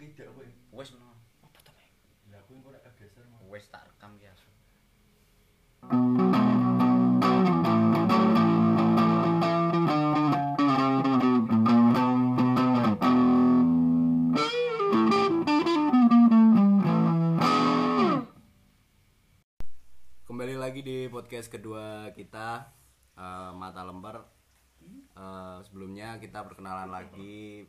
[0.00, 0.48] Tidak kowe.
[0.80, 1.12] Wes no.
[1.44, 1.92] Apa to, Mek?
[2.32, 3.44] Lah kowe kok kegeser mau.
[3.52, 4.32] Wes tak rekam ya.
[4.32, 4.48] Su.
[20.24, 22.72] Kembali lagi di podcast kedua kita
[23.20, 24.24] eh, Mata Lembar.
[25.12, 27.68] Eh, sebelumnya kita perkenalan lagi.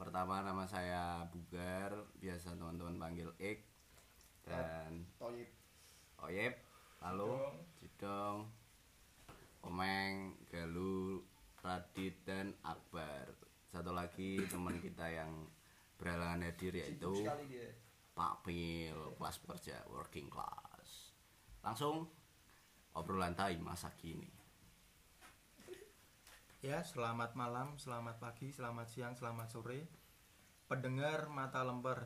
[0.00, 1.92] Pertama nama saya Bugar,
[2.24, 3.68] biasa teman-teman panggil Ik.
[4.48, 5.52] Dan Toyib.
[6.24, 6.56] Oyep,
[7.04, 7.36] lalu
[7.76, 8.48] Cidong,
[9.60, 11.20] Omeng, Galuh,
[11.60, 13.28] Radit dan Akbar.
[13.68, 15.44] Satu lagi teman kita yang
[16.00, 17.20] berhalangan hadir yaitu.
[18.16, 21.12] Pak Pil, kelas pekerja working class.
[21.60, 22.08] Langsung
[22.96, 24.39] obrolan tai masa kini.
[26.60, 29.88] Ya, selamat malam, selamat pagi, selamat siang, selamat sore.
[30.68, 32.04] Pendengar mata lemper.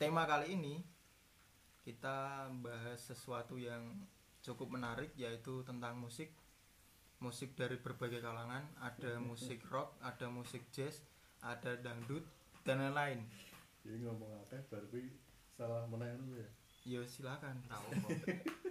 [0.00, 0.80] Tema kali ini
[1.84, 4.00] kita bahas sesuatu yang
[4.40, 6.32] cukup menarik yaitu tentang musik.
[7.20, 11.04] Musik dari berbagai kalangan, ada musik rock, ada musik jazz,
[11.44, 12.24] ada dangdut
[12.64, 13.28] dan lain-lain.
[13.84, 15.12] Ini ngomong apa baru kuwi
[15.52, 16.48] salah menang lu ya.
[16.88, 17.60] Yo silakan.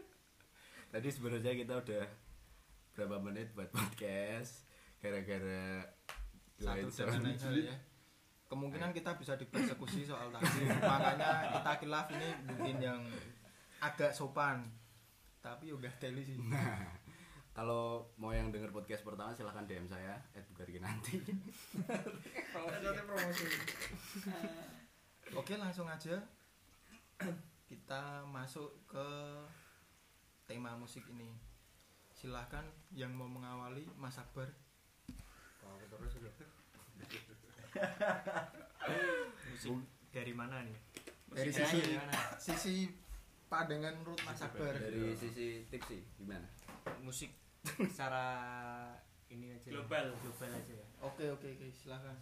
[0.98, 2.31] Tadi sebenarnya kita udah
[2.92, 4.68] berapa menit buat podcast
[5.02, 5.88] gara-gara
[6.62, 7.76] lain hal ya.
[8.52, 10.68] Kemungkinan kita bisa dipersekusi soal tadi.
[10.68, 13.02] Makanya kita kilaf ini bikin yang
[13.80, 14.68] agak sopan.
[15.40, 16.38] Tapi udah teli sih.
[17.52, 20.20] Kalau mau yang denger podcast pertama silahkan DM saya
[20.52, 21.20] @bugarginanti.
[25.36, 26.20] Oke langsung aja
[27.72, 29.08] kita masuk ke
[30.44, 31.51] tema musik ini.
[32.22, 32.62] Silahkan
[32.94, 34.46] yang mau mengawali Mas Akbar.
[39.50, 39.82] musik
[40.14, 40.78] dari mana nih?
[41.34, 42.14] Dari sisi dari mana?
[42.38, 42.94] sisi
[43.50, 44.78] pandangan menurut Mas Akbar.
[44.78, 46.46] Dari sisi tipsi gimana?
[47.02, 47.34] Musik
[47.90, 48.22] secara
[49.34, 49.74] ini aja.
[49.74, 49.82] ya.
[49.82, 50.14] Global.
[50.22, 50.88] global aja ya.
[51.02, 52.22] Oke oke oke silahkan.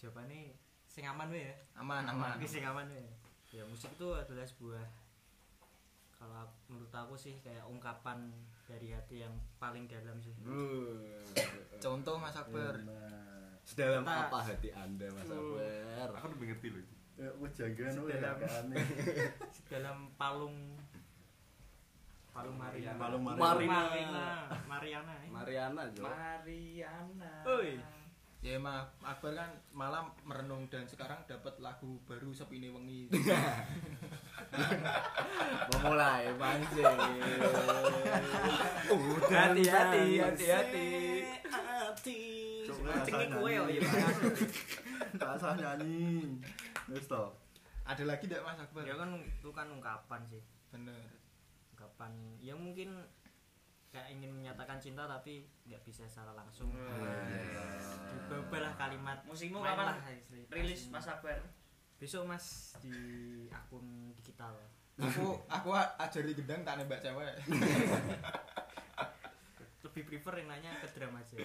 [0.00, 0.56] Jawabannya
[0.88, 1.56] sing aman we ya.
[1.76, 2.40] Aman aman.
[2.40, 3.04] Oke, sing aman we.
[3.52, 5.01] Ya musik itu adalah sebuah
[6.22, 8.30] kalau menurut aku sih kayak ungkapan
[8.64, 10.30] dari hati yang paling dalam sih.
[11.76, 12.78] Contoh Mas Akbar.
[13.62, 16.08] Sedalam Kita- apa hati Anda Mas Akbar?
[16.14, 16.86] Aku udah ngerti loh.
[17.12, 18.86] ya wis jagan wae Dalam- gak aneh.
[19.72, 20.78] Dalam palung
[22.32, 22.96] palung Mariana.
[22.96, 23.42] Palung Mariana.
[23.68, 24.24] Mariana.
[24.64, 25.12] Mariana.
[25.20, 25.28] eh.
[25.28, 26.02] Mariana Jo.
[26.06, 27.32] Mariana.
[28.42, 33.06] Ya Mas Akbar kan malam merenung dan sekarang dapat lagu baru Sepine Wengi.
[35.70, 36.98] Memulai mancing.
[39.30, 40.88] Hati-hati, hati-hati.
[41.46, 42.20] Hati.
[42.66, 43.80] Coba Mancingnya rasanya kue oh iya.
[45.22, 46.42] Tak nyanyi.
[46.90, 47.22] Wis to.
[47.86, 48.82] Ada lagi tidak Mas Akbar?
[48.82, 50.42] Ya kan itu kan ungkapan sih.
[50.74, 50.98] Bener.
[51.78, 52.10] ungkapan
[52.42, 53.06] yang mungkin
[53.92, 56.72] kayak ingin menyatakan cinta tapi nggak bisa secara langsung.
[56.72, 59.18] Dibabalah kalimat.
[59.22, 59.84] Musikmu main kapan?
[59.92, 59.96] lah,
[60.50, 61.38] Rilis Mas Akbar.
[61.94, 62.90] besok mas di
[63.46, 64.58] akun digital.
[64.98, 67.30] Aku aku a- ajari gendang tak nembak cewek.
[69.82, 71.36] lebih prefer yang nanya ke drama aja.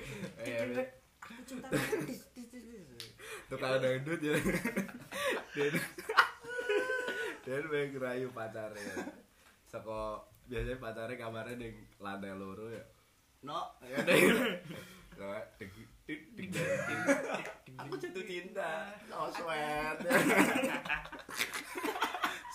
[0.42, 0.88] Eh,
[1.20, 1.68] aku cinta
[3.46, 4.34] tukang dangdut ya.
[5.54, 5.74] Dan
[7.44, 8.96] dan pengen ngerayu pacarnya.
[9.64, 11.70] Saka biasanya pacarnya kamarnya di
[12.00, 12.84] lantai loro ya.
[13.44, 14.20] No, ya deh.
[15.58, 15.72] Deg
[16.08, 16.50] deg deg
[17.84, 18.96] Aku jatuh cinta.
[19.12, 19.98] So sweet.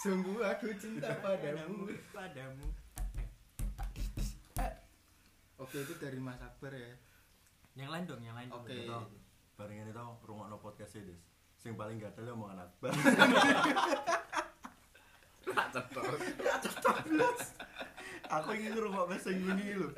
[0.03, 1.91] Sungguh aku cinta padamu.
[2.11, 2.67] padamu
[5.63, 6.91] Oke itu dari Mas Akbar ya.
[7.79, 8.67] yang lain dong yang lain dong.
[8.67, 9.15] Oke.
[9.55, 11.23] Bareng ini tau rungokno podcast e, Des.
[11.55, 12.91] Sing paling gatel ya omongan Akbar.
[15.55, 16.19] Tak cetok.
[18.33, 19.89] Aku ingin ngrungokno sing ngene lho.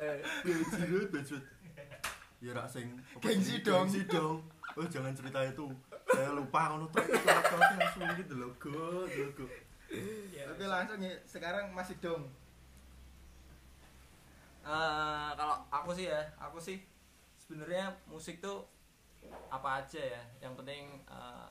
[0.43, 1.45] Bejirut, bejirut.
[2.43, 2.91] Ya rak sing
[3.23, 3.63] Gengsi sih?
[3.63, 3.87] dong.
[3.87, 4.43] Gengsi dong.
[4.75, 5.71] Oh jangan cerita itu.
[6.11, 6.99] Saya lupa ngono tuh.
[7.15, 9.45] Aku langsung gitu lho, go, go.
[10.51, 12.27] Oke langsung ya sekarang masih dong.
[14.65, 16.81] Eh, kalau aku sih ya, aku sih
[17.39, 18.67] sebenarnya musik tuh
[19.47, 20.21] apa aja ya.
[20.43, 21.47] Yang penting eh,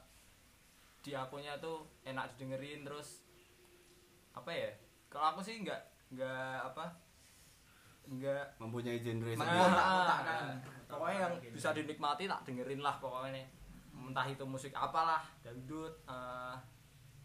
[1.00, 3.24] di akunnya tuh enak didengerin terus
[4.36, 4.68] apa ya?
[5.08, 6.84] Kalau aku sih nggak nggak apa
[8.04, 9.40] nggak Mempunyai genre sendiri.
[9.40, 10.44] mengkotak-kotakan.
[10.84, 13.42] Pokoknya yang bisa dinikmati tak dengerin lah pokoknya.
[13.94, 16.54] Entah itu musik apalah, dangdut, eh,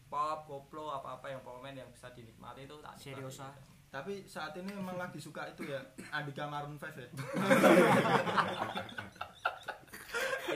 [0.08, 3.12] pop, koplo, apa-apa yang pokoknya yang bisa dinikmati itu tak nikmati.
[3.12, 3.50] Seriosa.
[3.90, 5.82] Tapi saat ini memang lagi suka itu ya
[6.14, 7.10] Andika Maroon 5 ya.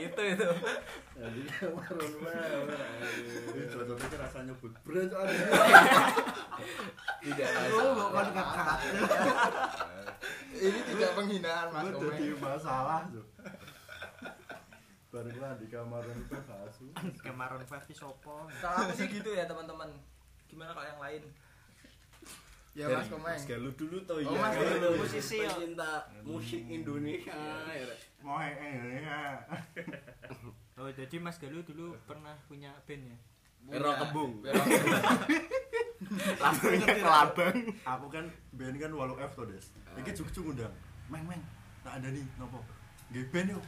[0.10, 0.50] itu itu
[1.14, 1.42] Jadi
[1.72, 3.56] Maroon 5.
[3.56, 5.46] Ini cocoknya rasanya nyebut brand soalnya.
[7.24, 8.80] tidak Oh, kok dekat
[10.54, 12.18] Ini tidak penghinaan Mas Gue Komeng.
[12.20, 13.26] jadi masalah tuh.
[15.14, 16.88] Lah di kamar itu hasu.
[17.22, 18.50] Kemarin Five ki sopo?
[18.50, 19.94] Kalau aku sih gitu ya teman-teman.
[20.50, 21.24] Gimana kalau yang lain?
[22.74, 23.38] Ya Mas Komeng.
[23.38, 24.34] Mas Galuh dulu toh Oh, iya.
[24.34, 24.98] Mas Galuh.
[24.98, 25.92] Musisi pencinta
[26.26, 27.38] musik Indonesia
[27.70, 27.86] ya.
[28.26, 29.38] Mau eh eh.
[30.82, 33.18] Oh, jadi Mas Galuh dulu pernah punya band ya?
[33.72, 34.60] Ero kembung Ero
[36.36, 39.66] lambungnya kelabang Aku kan band kan walu F to Des.
[40.02, 40.74] Iki juk-juk ngundang.
[41.08, 41.42] Meng meng.
[41.86, 42.60] Tak ada nih nopo.
[43.14, 43.60] Nggih band yo.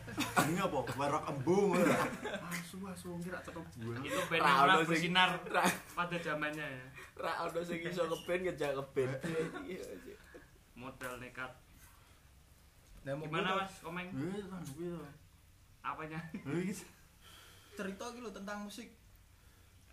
[0.42, 0.80] Ini apa?
[0.97, 1.77] Warok embung.
[2.50, 4.01] Asu asu kira cetop buang.
[4.01, 5.30] Itu band yang sing- bersinar
[5.94, 6.86] pada zamannya ya.
[7.15, 9.12] ra ono sing iso ngeband ngejak ngeband
[10.74, 11.53] Modal nekat.
[13.06, 14.09] Nah, Gimana Mas Komeng?
[14.09, 14.97] Eh, sanggup itu.
[15.80, 16.18] Apanya?
[16.33, 16.74] Eh, iki
[17.77, 18.89] cerita gitu tentang musik.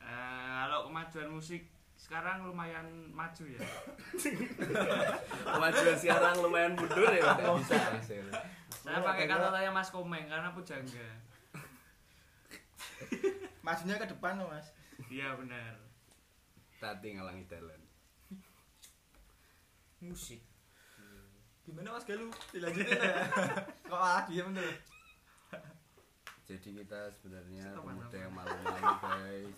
[0.01, 3.61] Eh, kalau kemajuan musik sekarang lumayan maju ya.
[5.55, 8.25] kemajuan sekarang lumayan mundur ya udah bisa hasil
[8.83, 11.09] Saya pakai kata saya Mas Komeng karena pujangga.
[13.63, 14.75] Majunya ke depan loh Mas.
[15.07, 15.79] Iya benar.
[16.83, 17.79] tadi ngalangi jalan
[20.03, 20.43] Musik.
[21.63, 22.35] Gimana Mas Galuh?
[22.51, 23.23] Dilanjutin ya.
[23.91, 24.75] Kok ah diam tuh.
[26.43, 29.57] jadi kita sebenarnya pemuda yang malu-malu guys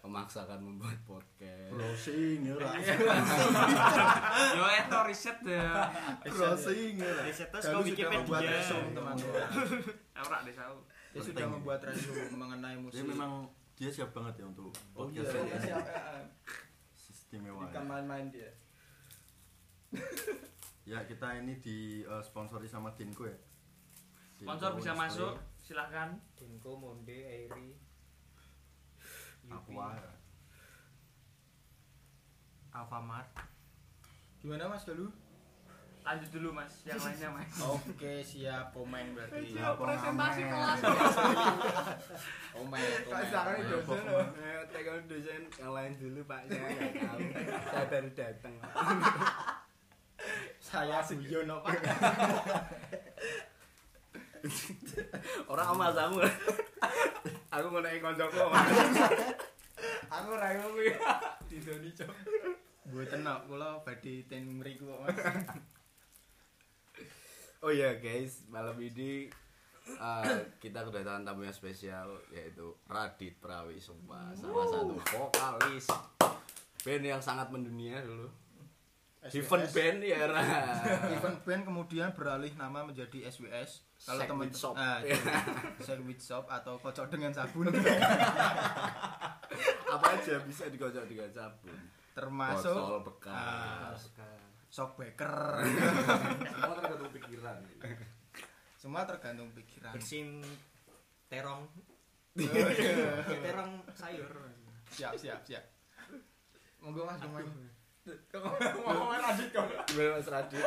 [0.00, 2.72] memaksakan membuat podcast Browsing ya lah.
[4.56, 5.92] Yo itu riset ya.
[6.24, 7.24] Browsing ya lah.
[7.28, 8.50] Riset terus membuat Wikipedia.
[8.56, 9.48] resume teman-teman.
[10.24, 10.76] Ora deh tahu.
[11.12, 12.96] Dia sudah membuat resume mengenai musik.
[12.96, 13.32] Dia memang
[13.76, 15.66] dia siap banget ya untuk Oh iya, podcast dia ini.
[15.68, 15.84] siap.
[17.10, 17.62] Istimewa.
[17.68, 17.80] ya.
[17.80, 18.50] main-main dia.
[20.88, 23.38] Ya kita ini disponsori sama Tinko ya.
[24.34, 25.32] Sponsor Tinko bisa masuk,
[25.62, 26.18] silakan.
[26.34, 27.78] Dinko, Monde, Airi.
[29.50, 30.00] Aku wae.
[32.70, 33.26] Alfamart.
[34.40, 35.10] Gimana Mas Galuh?
[36.00, 37.50] Lanjut dulu Mas, yang lainnya Mas.
[37.60, 39.52] Oke, siap Komeng berarti.
[39.52, 40.80] Siap, presentasi kelas.
[42.56, 44.28] Komeng, Komeng.
[44.40, 47.20] Ayo, tekan dosen yang lain dulu pak saya nggak tahu
[47.68, 48.54] saya baru datang
[50.60, 51.80] Saya Guyono Pak.
[55.50, 56.20] orang sama kamu
[57.50, 58.38] aku mau naik koncoku
[60.10, 60.90] Aku ra kuwi.
[61.48, 62.10] Didoni cok.
[62.90, 65.18] Mboten kok kula badhe ten mriku kok Mas.
[67.60, 69.28] oh ya guys malam ini
[69.84, 75.86] eh, kita kedatangan tamu yang spesial yaitu Radit Prawisuma salah satu vokalis
[76.80, 78.32] band yang sangat mendunia dulu
[79.20, 80.40] Event band ya Ra.
[81.16, 83.84] Event band kemudian beralih nama menjadi SWS.
[84.08, 84.72] Kalau teman Shop.
[84.80, 85.04] Ah.
[85.76, 87.68] Sex with Shop atau kocok dengan sabun
[89.90, 91.74] apa aja bisa dikocok dengan sabun
[92.14, 94.00] termasuk botol ah, bekas
[94.70, 95.66] shock breaker.
[95.66, 97.58] semua tergantung pikiran
[98.80, 99.92] Semua tergantung pikiran.
[99.92, 100.40] Bersin
[101.28, 101.68] terong.
[102.38, 103.36] Oke.
[103.44, 104.30] terong sayur.
[104.88, 105.64] siap, siap, siap.
[106.80, 107.20] Monggo Mas
[108.06, 109.66] Ngomong lanjut kok.
[109.86, 110.64] gimana Mas Radit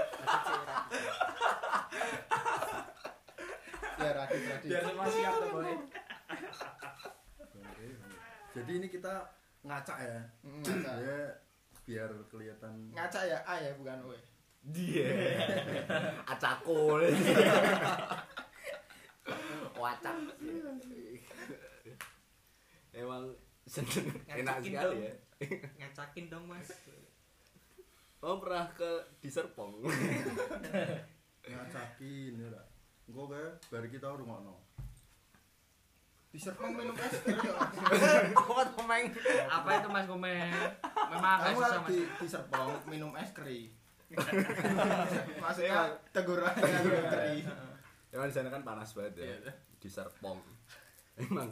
[3.94, 4.70] Ya Radit, Radit.
[4.70, 5.74] Biar semua siap tuh boy.
[8.54, 9.14] Jadi ini kita
[9.64, 10.20] ngacak ya.
[10.44, 10.92] Mm, Ngaca.
[11.02, 11.20] Ya
[11.84, 14.12] biar kelihatan Ngaca ya A ya bukan O.
[14.12, 14.22] ya?
[14.64, 15.12] dia
[16.24, 17.04] acakul
[19.76, 20.16] wacak
[22.96, 23.28] emang
[23.68, 25.14] seneng enak sekali ya
[25.76, 26.72] Ngacakin dong, Mas.
[28.24, 28.90] Oh pernah ke
[29.20, 29.84] di Serpong
[31.44, 32.66] ngacakin ya lah.
[33.04, 34.56] Engko kae bar kita rungokno.
[36.32, 37.54] Di Serpong minum es krim ya.
[38.34, 39.06] kuat pemain
[39.46, 40.50] Apa itu Mas Komeng?
[41.12, 41.84] Memang Kamu Mas.
[41.86, 43.70] di, di Serpong minum es krim.
[45.44, 47.46] Maksudnya teguran dengan krim.
[48.10, 49.52] emang di sana kan panas banget ya Iya.
[49.78, 50.38] di Serpong
[51.18, 51.50] emang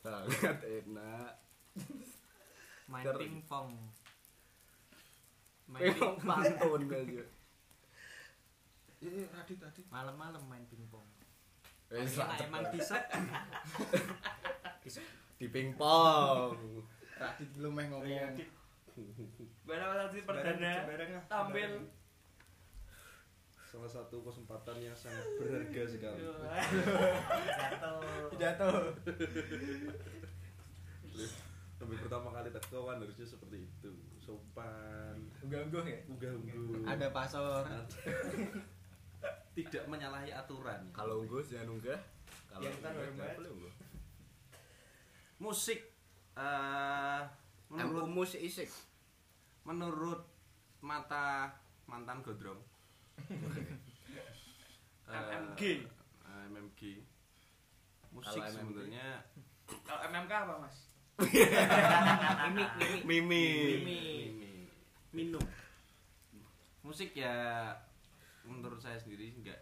[0.00, 1.32] sangat enak
[2.84, 3.70] Main pingpong.
[5.68, 7.24] Main pantun aja
[9.04, 9.84] Iya, Radit, Radit.
[9.92, 11.04] Malam-malam main pingpong.
[11.92, 13.04] Enak emang disek.
[15.40, 16.56] di pingpong
[17.20, 18.32] Radit belum meh ngomong.
[18.96, 21.84] Gimana Mas Radit perdana tampil.
[23.60, 26.24] Salah satu kesempatan yang sangat berharga sekali.
[28.32, 28.68] Pidato.
[31.74, 33.90] Lebih pertama kali tak kawan harusnya seperti itu.
[34.16, 35.98] Sopan, Unggah-ungguh ya.
[36.08, 36.86] unggah-ungguh.
[36.86, 37.64] Ada pasor.
[39.56, 40.90] Tidak menyalahi aturan.
[40.90, 42.00] kalau unggus jangan unggah
[42.50, 43.34] Kalau Yang kan hormat.
[43.38, 43.74] belum, belum.
[45.36, 45.80] musik
[46.34, 47.20] eh
[47.68, 48.70] menurut MU musik isik.
[49.62, 50.26] menurut
[50.80, 51.54] mata
[51.86, 52.58] mantan godrong
[55.06, 55.62] MMG.
[56.28, 56.80] eh, MMG
[58.10, 59.22] musik sebenarnya
[59.86, 60.76] Kalau MMK apa mas?
[61.18, 63.44] Mimik mimik Mimi.
[63.84, 64.02] Mimi.
[65.14, 65.44] Minum.
[66.82, 67.70] musik ya
[68.44, 69.60] menurut saya sendiri nggak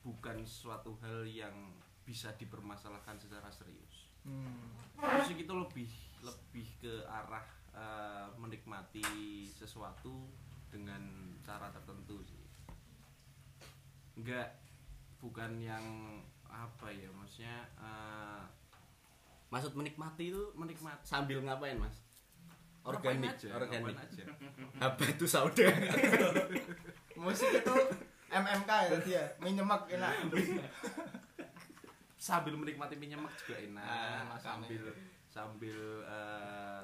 [0.00, 1.52] bukan suatu hal yang
[2.02, 4.74] bisa dipermasalahkan secara serius Hmm.
[4.98, 5.86] musik itu lebih
[6.18, 9.06] lebih ke arah eh, menikmati
[9.46, 10.26] sesuatu
[10.66, 10.98] dengan
[11.46, 12.42] cara tertentu sih
[14.18, 14.48] nggak
[15.22, 15.86] bukan yang
[16.50, 18.42] apa ya maksudnya eh,
[19.56, 21.96] Maksud menikmati itu menikmati sambil ngapain, Mas?
[22.84, 23.96] Organik, aja, organik.
[23.96, 24.24] aja.
[24.86, 25.64] Apa itu sauda?
[27.16, 27.74] Musik itu
[28.28, 30.12] MMK ya tadi ya, minyemek enak.
[32.18, 34.42] sambil menikmati mie nyemek juga enak Ah, makanya.
[34.42, 34.82] sambil
[35.26, 36.82] sambil eh,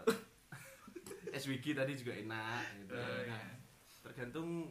[1.34, 3.50] SWG tadi juga enak gitu Nah,
[4.00, 4.70] tergantung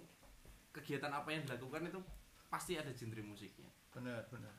[0.72, 2.00] kegiatan apa yang dilakukan itu
[2.48, 4.52] pasti ada genre musiknya bener bener.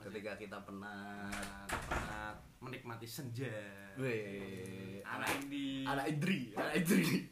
[0.00, 1.68] Ketika kita penat.
[1.88, 3.48] Penat menikmati senja
[3.96, 5.00] Weh.
[5.00, 7.24] anak ini Anak Idri, anak Idri.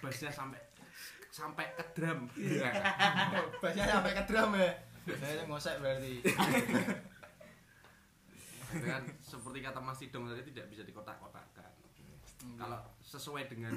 [0.00, 0.56] bassnya sampai
[1.28, 2.24] sampai ke drum
[3.60, 4.70] Bassnya sampai ke drum ya.
[5.12, 6.24] Saya ngosek berarti.
[8.68, 11.72] Kan seperti kata Mas Tidong tadi tidak bisa dikotak-kotakan
[12.54, 13.74] kalau sesuai dengan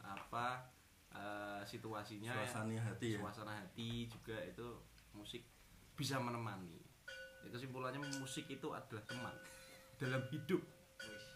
[0.00, 0.64] apa
[1.12, 3.20] eh, situasinya Suasana hati ya.
[3.20, 4.64] suasana hati juga itu
[5.12, 5.44] musik
[5.92, 6.87] bisa menemani
[7.46, 9.34] kesimpulannya musik itu adalah teman
[9.96, 10.62] dalam hidup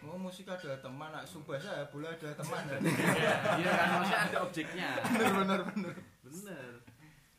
[0.02, 2.58] Oh musik ada teman, nak subasa ya boleh ada teman.
[2.66, 2.74] ya.
[3.62, 5.94] iya kan maksudnya ada objeknya bener bener bener.
[6.26, 6.74] bener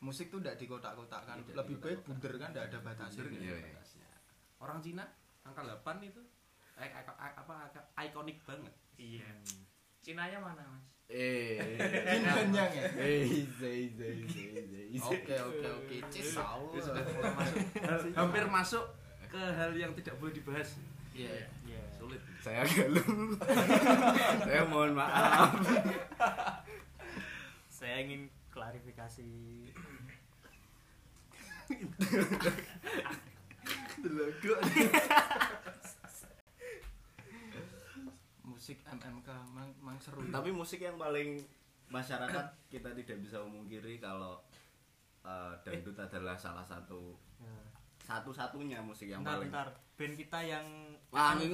[0.00, 1.44] Musik tuh tidak dikotak-kotakkan.
[1.44, 3.20] Tidak Lebih baik bunder kan tidak ada batasnya.
[3.24, 3.68] Nggak Iya, iya.
[3.68, 4.08] batasnya.
[4.64, 5.04] orang Cina
[5.44, 6.20] angka 8 itu
[6.80, 6.88] eh,
[7.36, 7.68] apa
[8.00, 9.28] ikonik banget Iya.
[10.00, 10.88] Cinanya mana mas?
[11.12, 11.60] Eh.
[11.78, 12.84] Kenyang ya.
[12.96, 13.44] Eh.
[14.98, 15.96] Oke oke oke.
[16.08, 16.72] Cisau.
[16.72, 17.60] Itu sudah mulai masuk
[18.16, 18.84] hampir masuk
[19.28, 20.78] ke hal yang tidak boleh dibahas
[21.14, 21.46] Iya.
[21.62, 21.78] Iya.
[21.94, 23.38] sulit Saya galuh.
[24.48, 25.54] Saya mohon maaf.
[27.70, 29.22] Saya ingin klarifikasi
[38.64, 40.24] Musik MMK mang, mang seru.
[40.32, 41.36] Tapi musik yang paling
[41.92, 44.40] masyarakat kita tidak bisa memungkiri kalau
[45.20, 47.60] eh, dangdut adalah salah satu ya.
[48.08, 49.68] satu-satunya musik yang bentar paling bentar
[50.00, 50.64] band kita yang
[51.12, 51.52] Wah, KNT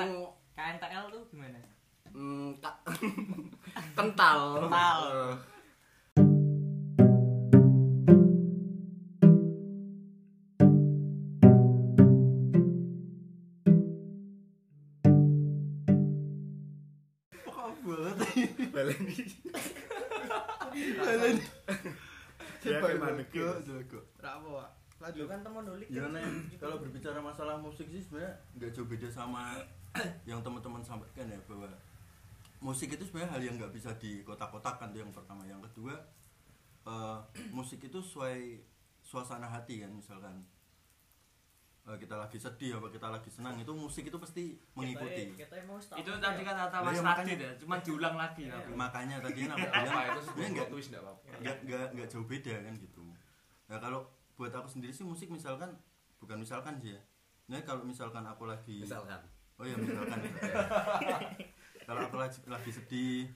[0.55, 1.59] KNTL tuh gimana
[2.15, 2.63] mm,
[3.99, 4.71] kental.
[4.71, 5.01] Kental.
[25.13, 25.27] Lanjut.
[25.27, 29.59] kan teman Dolik Ya Nen, kalau berbicara masalah musik sih sebenarnya nggak jauh beda sama
[30.29, 31.67] yang teman-teman sampaikan ya bahwa
[32.61, 35.43] musik itu sebenarnya hal yang nggak bisa dikotak-kotakan tuh yang pertama.
[35.45, 35.95] Yang kedua
[36.85, 37.19] eh,
[37.57, 38.63] musik itu sesuai
[39.01, 40.45] suasana hati kan misalkan
[41.83, 45.35] eh, kita lagi sedih apa kita lagi senang itu musik itu pasti mengikuti.
[45.35, 48.71] kita mau start Itu tadi kata-kata Lah, Mas ya, makanya- ya, cuma diulang lagi tapi.
[48.77, 50.51] Makanya tadi kan aku apa bilang itu sebenarnya
[51.91, 53.03] nggak jauh beda kan gitu
[53.67, 54.03] nah kalau
[54.41, 55.77] buat aku sendiri sih musik misalkan
[56.17, 57.01] bukan misalkan sih ya.
[57.53, 59.21] Nah kalau misalkan aku lagi Misalkan.
[59.61, 60.17] oh ya misalkan.
[61.81, 61.97] Ya.
[61.97, 63.29] kalau aku lagi, lagi sedih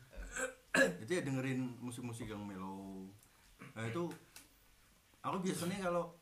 [1.04, 3.12] itu ya dengerin musik-musik yang mellow.
[3.76, 4.08] Nah itu
[5.20, 6.16] aku biasanya kalau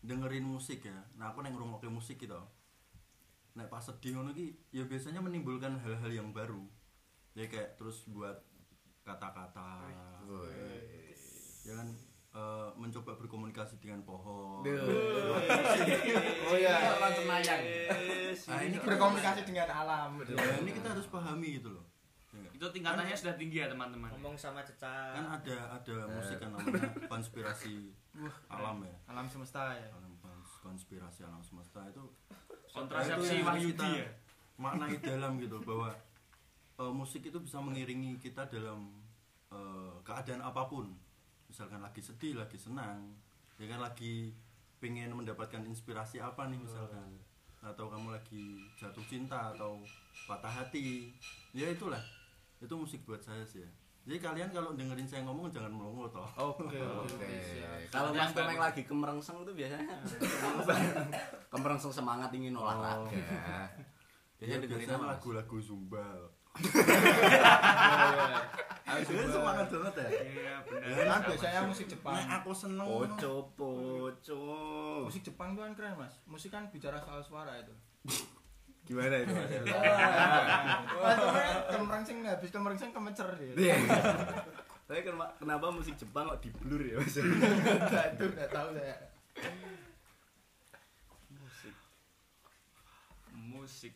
[0.00, 2.40] dengerin musik ya nah aku neng ngrungokke musik gitu.
[3.52, 4.32] Nah pas sedih ngono
[4.72, 6.64] ya biasanya menimbulkan hal-hal yang baru.
[7.36, 8.40] Ya kayak terus buat
[9.04, 9.84] kata-kata.
[11.68, 11.88] Ya kan
[12.36, 14.60] eh, mencoba berkomunikasi dengan pohon
[16.44, 16.76] Oh iya.
[16.92, 17.60] orang Senayan
[18.46, 20.10] nah ini kita, Berkomunikasi dengan alam.
[20.20, 21.86] ya, ini kita harus pahami gitu loh
[22.36, 22.52] Ya?
[22.52, 24.12] Itu tingkatannya sudah tinggi ya teman-teman.
[24.12, 27.96] ngomong sama kan cecak ada ada musik yang namanya konspirasi
[28.46, 29.88] alam ya Alam semesta ya.
[29.88, 32.04] alam kons- konspirasi alam semesta itu
[32.68, 34.08] Kontrasepsi Wahyudi kita ya.
[34.54, 35.88] maknai dalam gitu bahwa
[36.76, 38.84] eh, musik itu bisa mengiringi kita dalam
[39.48, 40.92] eh, keadaan apa pun
[41.56, 43.16] misalkan lagi sedih lagi senang
[43.56, 44.28] ya kan lagi
[44.76, 47.16] pengen mendapatkan inspirasi apa nih misalkan
[47.64, 49.80] atau kamu lagi jatuh cinta atau
[50.28, 51.16] patah hati
[51.56, 52.04] ya itulah
[52.60, 53.70] itu musik buat saya sih ya
[54.06, 56.30] Jadi kalian kalau dengerin saya ngomong jangan melongo toh.
[56.38, 56.78] Oke.
[57.90, 59.98] Kalau Yang Mas Komeng lagi kemerengseng tuh biasanya
[61.50, 63.10] kemerengseng semangat ingin olahraga.
[63.10, 63.66] Biasanya
[64.38, 65.02] Biasanya dengerin dengerin apa?
[65.02, 65.10] Mas?
[65.10, 66.30] lagu-lagu Zumbal.
[68.86, 69.26] Coba.
[69.26, 70.08] semangat banget ya.
[70.22, 71.06] Iya benar.
[71.10, 72.14] Kan biasanya musik Jepang.
[72.14, 72.86] Nek aku seneng.
[72.86, 74.42] Poco, poco.
[75.10, 76.14] Musik Jepang itu kan keren mas.
[76.30, 77.74] Musik kan bicara soal suara itu.
[78.86, 79.50] Gimana itu Mas?
[81.02, 81.18] Mas
[81.74, 83.54] kemerengseng habis kemerengseng kemecer dia.
[83.58, 83.76] Iya.
[84.86, 87.18] Tapi kenapa, kenapa musik Jepang kok di blur ya Mas?
[87.18, 88.96] Enggak tahu saya.
[91.34, 91.74] Musik.
[93.34, 93.92] Musik.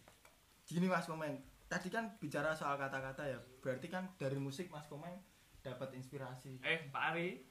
[0.66, 1.38] Gini Mas Komeng,
[1.70, 3.38] tadi kan bicara soal kata-kata ya.
[3.62, 5.14] Berarti kan dari musik Mas Komeng
[5.62, 6.58] dapat inspirasi.
[6.66, 7.46] Eh, Pak Ari.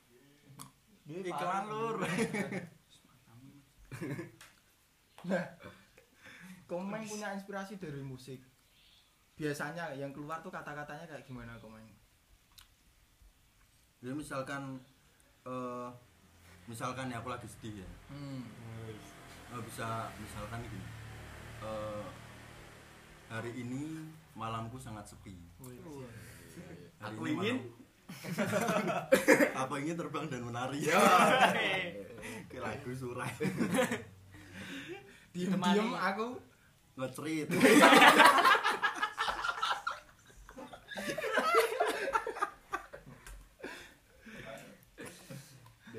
[1.08, 1.96] Dia Iklan, Pak- Lur.
[5.24, 5.46] Nah,
[6.68, 8.44] Komeng punya inspirasi dari musik.
[9.40, 11.88] Biasanya yang keluar tuh kata-katanya kayak gimana Komeng?
[14.04, 14.80] Ya misalkan
[15.48, 15.90] eh
[16.68, 17.90] misalkan ya aku lagi sedih ya.
[18.12, 18.44] Hmm.
[19.56, 20.84] Eh, bisa misalkan gini.
[21.64, 22.04] Eh
[23.30, 25.38] hari ini malamku sangat sepi.
[26.98, 27.58] Hari Aku ini ingin
[29.62, 30.90] aku ingin terbang dan menari.
[32.50, 33.30] Ke lagu surai.
[35.30, 36.42] Diem-diem aku
[37.00, 37.48] Ngecerit.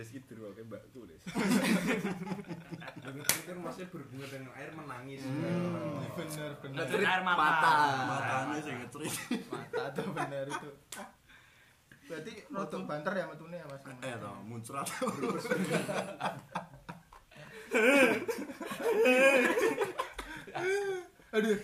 [0.01, 1.21] Des gitu oke mbakku Des.
[1.21, 3.09] itu
[3.45, 5.21] kan maksudnya berhubungan dengan air menangis
[6.17, 7.71] bener bener Ngecerit Air mata.
[8.09, 8.35] mata.
[8.47, 9.15] Matanya sih ngecerit.
[9.53, 10.71] mata tuh bener itu.
[12.11, 13.87] Berarti rotok banter ya metune ya Mas.
[14.03, 14.89] Eh toh, muncrat.
[21.31, 21.59] Aduh.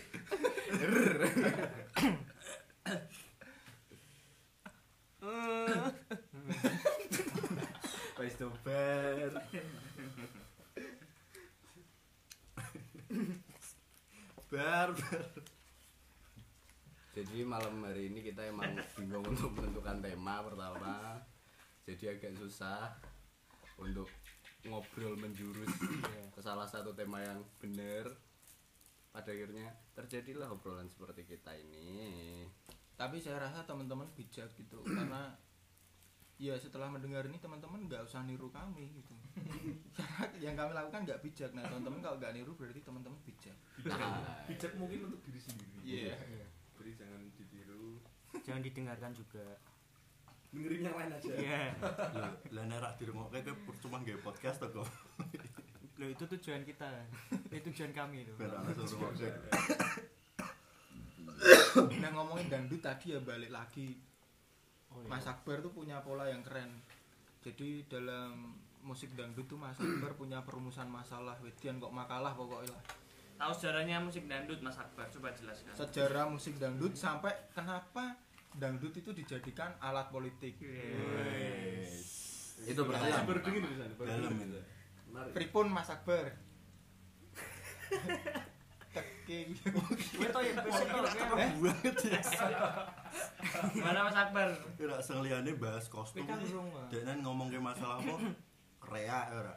[8.23, 9.31] Wis dober.
[14.47, 14.95] Bar.
[17.17, 21.17] Jadi malam hari ini kita emang bingung untuk menentukan tema pertama.
[21.89, 22.93] Jadi agak susah
[23.81, 24.05] untuk
[24.69, 25.73] ngobrol menjurus
[26.37, 28.05] ke salah satu tema yang benar.
[29.17, 32.45] Pada akhirnya terjadilah obrolan seperti kita ini.
[33.01, 35.33] Tapi saya rasa teman-teman bijak gitu karena
[36.37, 39.17] ya setelah mendengar ini teman-teman nggak usah niru kami gitu.
[39.97, 41.49] Karena yang kami lakukan nggak bijak.
[41.57, 43.57] Nah teman-teman kalau nggak niru berarti teman-teman bijak.
[43.89, 46.13] Nah, bijak mungkin untuk diri sendiri Iya.
[46.87, 47.99] Jadi jangan ditiru
[48.47, 49.43] Jangan didengarkan juga.
[50.47, 51.63] dengerin yang lain aja Iya.
[52.15, 54.87] Lah, lah nek rak dirungokke kowe percuma nggawe podcast to kok.
[55.99, 56.87] Loh itu tujuan kita.
[57.51, 59.27] itu tujuan kami rungokke.
[61.99, 63.99] Nah ngomongin dangdut tadi ya balik lagi
[64.87, 65.11] Oh, iya.
[65.11, 66.71] Mas Akbar tuh punya pola yang keren.
[67.43, 71.35] Jadi dalam musik dangdut tuh Mas Akbar punya perumusan masalah.
[71.43, 72.83] Wedian kok makalah pokoknya lah.
[73.37, 75.07] Tahu sejarahnya musik dangdut Mas Akbar?
[75.13, 75.73] Coba jelaskan.
[75.77, 78.17] Sejarah musik dangdut sampai kenapa
[78.57, 80.57] dangdut itu dijadikan alat politik.
[82.57, 83.13] itu berarti
[83.45, 84.61] dingin di sana Dalam itu.
[85.37, 86.33] Pripun Mas Akbar?
[88.97, 89.53] Teki.
[90.17, 91.45] Kowe to yang kowe.
[91.61, 92.21] Banget ya.
[93.77, 94.49] Gimana Mas Akbar?
[94.81, 96.25] Kira sing liyane bahas kostum.
[96.25, 96.89] Kowe urung, Pak.
[96.89, 98.17] Dek nan ngomong ke masalah apa?
[98.89, 99.55] Rea ora.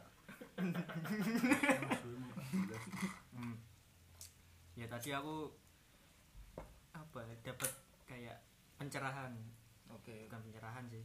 [4.80, 5.52] Ya tadi aku
[6.90, 7.68] apa ya, dapat
[8.04, 8.36] kayak
[8.74, 9.28] pencerahan.
[9.92, 10.24] Oke.
[10.24, 11.04] Bukan pencerahan sih.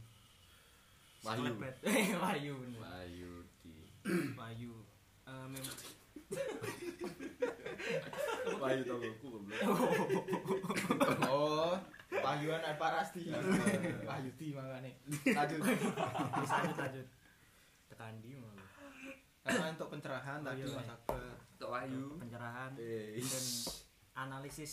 [1.20, 1.52] Wahyu.
[2.24, 2.54] Wahyu.
[2.78, 3.74] Wahyu di
[4.32, 4.72] Wahyu.
[5.26, 5.76] Eh, mem-
[8.56, 9.60] Wahyu tonggoku goblok.
[11.26, 11.74] Oh,
[12.08, 13.28] Wahyuan Alparasti.
[14.00, 14.90] Wahyudi makane.
[15.26, 15.60] Lanjut.
[15.60, 17.06] Bisa lanjut lanjut.
[17.90, 18.62] Tekan di malu.
[19.42, 20.94] Karena untuk pencerahan Oh, tadi iya, Mas iya.
[20.94, 21.35] Akbar.
[21.56, 22.04] Untuk Wahyu.
[22.20, 23.44] Pencerahan Eh, dan
[24.18, 24.72] analisis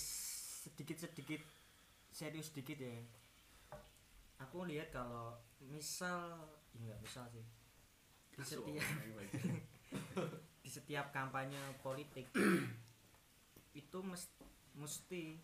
[0.63, 1.41] sedikit-sedikit
[2.10, 2.96] serius sedikit ya.
[4.39, 7.43] Aku lihat kalau misal ya enggak misal sih.
[8.34, 8.84] Di setiap
[10.63, 12.28] di setiap kampanye politik
[13.74, 14.36] itu mes-
[14.74, 15.38] mesti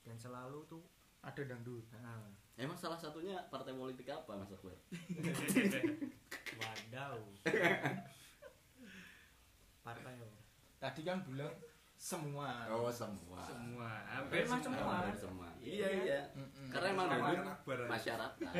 [0.00, 0.82] dan selalu tuh
[1.18, 1.82] Ada dangdut.
[1.92, 2.24] nah,
[2.54, 4.70] Emang salah satunya partai politik apa Mas Akbar?
[6.58, 7.18] wadaw
[9.84, 10.37] partai apa?
[10.78, 11.50] Tadi kan bilang
[11.98, 12.66] semua.
[12.70, 13.42] Oh semua.
[13.42, 13.90] Semua.
[14.06, 14.62] Hampir semua.
[14.62, 14.94] semua.
[15.02, 15.48] Hampir semua.
[15.58, 16.20] Iya iya.
[16.38, 16.70] Mm-mm.
[16.70, 17.08] Karena emang
[17.66, 18.52] masyarakat.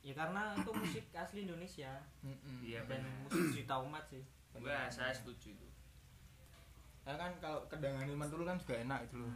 [0.00, 1.92] Ya karena itu musik asli Indonesia
[2.24, 2.64] Mm-mm.
[2.64, 4.24] Iya dan musik cita umat sih
[4.56, 5.68] Wah, saya setuju itu.
[7.04, 9.28] Ya kan kalau kendangan Ilman dulu kan juga enak itu loh.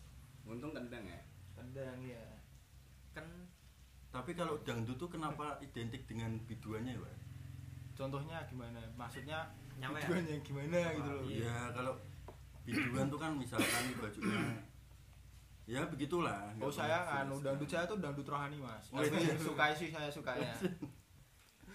[0.48, 1.20] Untung kendang ya.
[1.52, 2.24] Kendang ya.
[3.12, 3.28] kan
[4.08, 7.16] Tapi kalau dangdut tuh kenapa identik dengan biduannya ya, Pak?
[7.96, 10.08] contohnya gimana maksudnya Nyawa ya?
[10.08, 11.44] tujuannya gimana gitu loh Iya.
[11.46, 11.92] Ya kalau
[12.66, 14.40] biduan tuh kan misalkan bajunya
[15.66, 16.54] ya begitulah.
[16.62, 18.86] Oh saya kan dangdut saya tuh dangdut rohani mas.
[18.94, 19.34] Oh, iya.
[19.50, 20.54] suka sih saya sukanya.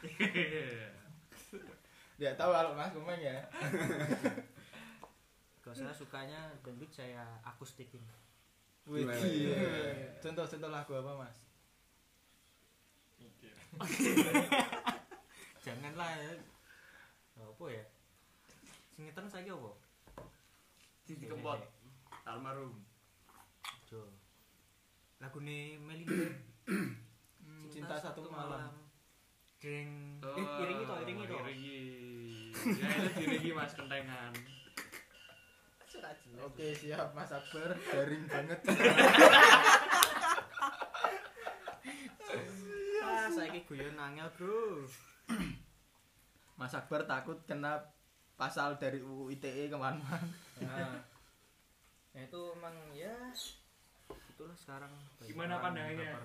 [2.22, 3.36] ya tahu kalau mas Kumeng ya.
[5.62, 8.02] kalau saya sukanya dangdut saya akustikin
[8.90, 9.22] Wih, Gimana?
[9.30, 9.62] iya.
[10.24, 11.38] Contoh-contoh lagu apa mas?
[15.62, 16.34] janganlah ya
[17.46, 17.86] apa ya?
[18.94, 19.72] Singetan saya apa?
[21.06, 21.60] Didi Kempot
[22.26, 22.78] almarhum.
[23.90, 24.06] Jo
[25.22, 26.34] lagu nih Melinda
[27.70, 28.74] Cinta Satu Malam.
[29.62, 30.18] Deng.
[30.26, 31.38] Eh, iringi toh, iringi toh.
[31.46, 31.78] iringi
[32.82, 34.34] ya itu diringi mas kentengan.
[36.42, 37.78] Oke siap Mas Akbar.
[37.78, 38.60] Garing banget.
[43.02, 44.88] Ah, saya guyon angel, Bro.
[46.62, 47.82] Mas Akbar takut kena
[48.38, 50.22] pasal dari UU ITE ke mana-mana.
[50.62, 51.02] Nah,
[52.14, 53.18] nah itu emang ya
[54.30, 54.94] itulah sekarang
[55.26, 56.22] Gimana pandangannya?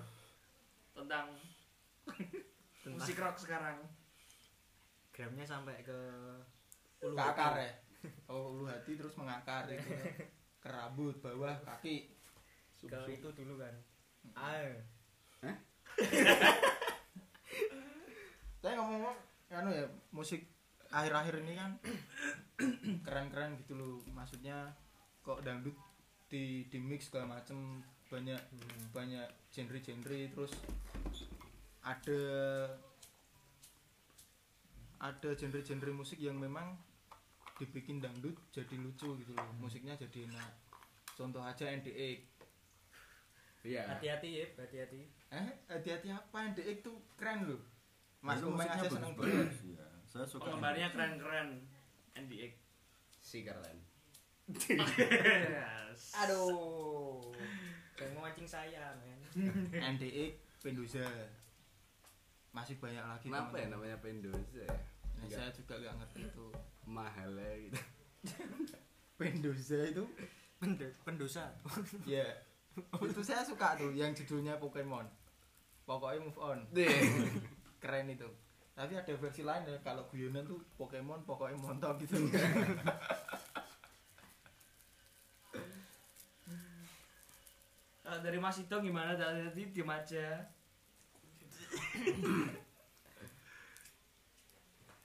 [0.93, 1.33] tentang
[2.85, 3.81] Tentang- musik rock sekarang
[5.09, 5.97] gramnya sampai ke
[7.01, 7.73] Ke akar ya.
[8.29, 9.89] Oh ulu hati terus mengakar itu.
[10.61, 12.13] Ke rambut, bawah, kaki.
[12.77, 13.73] ke itu dulu kan
[14.37, 14.69] ah
[18.61, 20.43] Saya ngomong anu ya musik
[20.91, 21.71] akhir-akhir ini kan
[23.05, 23.95] keren-keren gitu loh.
[24.11, 24.75] Maksudnya
[25.23, 25.75] kok dangdut
[26.27, 28.39] di di mix segala macem banyak
[28.91, 30.51] banyak genre-genre terus
[31.83, 32.21] ada
[34.99, 36.75] ada genre-genre musik yang memang
[37.59, 39.47] dibikin dangdut jadi lucu gitu loh.
[39.59, 40.51] Musiknya jadi enak.
[41.15, 42.35] Contoh aja NDX
[43.67, 43.83] Iya.
[43.83, 45.01] hati-hati ya hati-hati.
[45.33, 46.55] Eh hati-hati apa?
[46.55, 47.76] NDX tuh keren loh
[48.27, 49.87] Mas musiknya aja seneng banget ya.
[50.05, 50.43] Saya suka.
[50.45, 51.49] penggemarnya keren-keren
[52.13, 52.53] NDX
[53.19, 53.77] Si keren.
[56.17, 57.19] aduh
[57.93, 59.19] jangan memancing saya men
[59.93, 61.03] NDX Pendoza
[62.49, 64.71] masih banyak lagi Kenapa ya namanya Pendoza ya?
[65.17, 66.47] Nah, saya juga gak ngerti itu
[66.85, 67.79] mahalnya gitu.
[69.19, 70.03] Pendoza itu
[70.57, 71.43] Pendo- pendosa
[72.07, 72.25] ya
[72.77, 75.05] itu saya suka tuh yang judulnya Pokemon
[75.83, 76.59] pokoknya move on.
[77.87, 78.27] Keren itu.
[78.75, 82.19] Tapi ada versi lain ya kalau guyonan tuh Pokemon pokoknya montok gitu.
[88.07, 89.15] Dari Mas Idong gimana?
[89.15, 90.43] Tadi diem aja.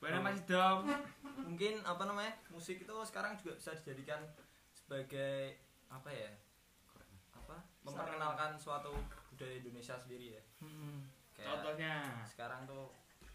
[0.03, 0.91] Mana Mas Idong?
[1.43, 4.21] mungkin apa namanya musik itu sekarang juga bisa dijadikan
[4.77, 6.31] sebagai apa ya
[7.35, 7.57] apa?
[7.89, 8.93] Memperkenalkan suatu
[9.33, 10.43] budaya Indonesia sendiri ya
[11.33, 11.95] kayak Contohnya.
[12.25, 12.85] sekarang tuh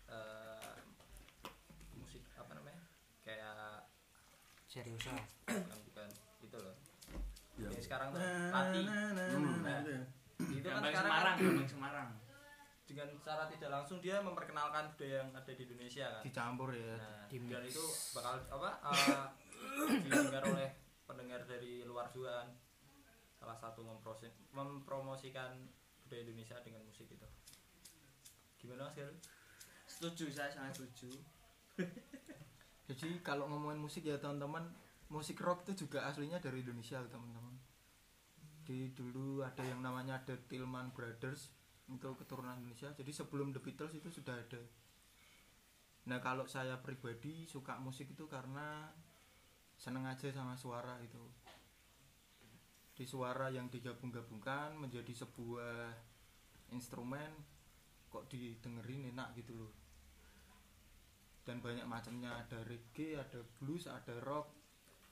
[0.07, 0.73] eh,
[1.93, 2.81] musik apa namanya?
[3.21, 3.86] Kayak
[4.65, 6.10] seriusa bukan bukan
[6.41, 6.75] itu loh.
[7.57, 7.69] Ya.
[7.77, 10.01] Sekarang tuh Pati Hmm, Nah, itu ya.
[10.53, 12.10] itu kan sekarang Semarang, kan Semarang.
[12.88, 16.23] dengan cara tidak langsung dia memperkenalkan budaya yang ada di Indonesia kan.
[16.23, 16.95] Dicampur ya.
[16.95, 17.73] Nah, Di dan mix.
[17.73, 17.83] itu
[18.13, 19.25] bakal apa eh,
[20.05, 20.69] didengar oleh
[21.03, 22.49] pendengar dari luar juga kan.
[23.36, 23.81] Salah satu
[24.53, 25.51] mempromosikan
[26.03, 27.25] budaya Indonesia dengan musik itu
[28.57, 29.21] gimana mas Galuh?
[29.87, 31.09] Setuju, saya sangat setuju.
[32.91, 34.67] Jadi kalau ngomongin musik ya teman-teman
[35.07, 37.55] musik rock itu juga aslinya dari Indonesia teman-teman.
[38.67, 41.51] Di dulu ada yang namanya The Tillman Brothers
[41.87, 42.91] itu keturunan Indonesia.
[42.91, 44.59] Jadi sebelum The Beatles itu sudah ada.
[46.07, 48.91] Nah kalau saya pribadi suka musik itu karena
[49.79, 51.23] seneng aja sama suara itu.
[52.97, 55.91] Di suara yang digabung-gabungkan menjadi sebuah
[56.71, 57.31] instrumen
[58.17, 59.73] kok didengerin enak gitu loh.
[61.45, 64.49] Dan banyak macamnya ada reggae ada blues ada rock.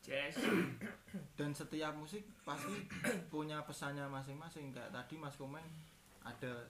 [0.01, 0.41] Jazz.
[1.37, 2.73] Dan setiap musik pasti
[3.33, 4.73] punya pesannya masing-masing.
[4.73, 5.65] Kayak tadi Mas Komeng
[6.25, 6.65] ada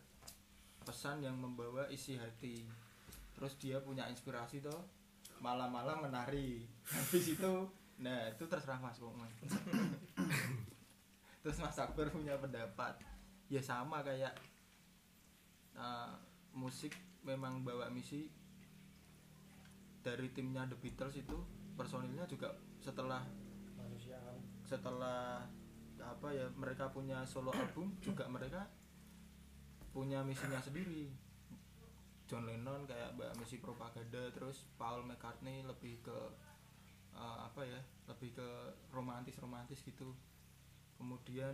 [0.83, 2.67] pesan yang membawa isi hati.
[3.35, 4.83] Terus dia punya inspirasi toh
[5.39, 6.67] malam-malam menari.
[6.91, 7.53] Habis itu
[7.95, 9.31] nah itu terserah Mas Komeng.
[11.43, 12.99] Terus Mas Akbar punya pendapat.
[13.47, 14.35] Ya sama kayak
[15.77, 16.09] uh,
[16.55, 16.95] musik
[17.27, 18.31] memang bawa misi
[19.99, 21.37] dari timnya The Beatles itu
[21.75, 23.25] personilnya juga setelah
[23.75, 25.43] manusiaan setelah
[25.99, 28.69] apa ya mereka punya solo album juga mereka
[29.95, 31.07] punya misinya sendiri.
[32.25, 36.17] John Lennon kayak mbak misi propaganda terus Paul McCartney lebih ke
[37.13, 38.47] eh, apa ya lebih ke
[38.91, 40.13] romantis romantis gitu.
[40.97, 41.53] Kemudian